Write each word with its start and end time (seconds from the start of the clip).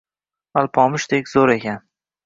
Alpomishdek 0.63 1.31
zo‘r 1.37 1.57
ekan. 1.61 1.89